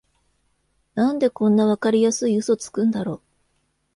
[0.95, 3.21] なんでこんなわかりやすいウソつくんだろ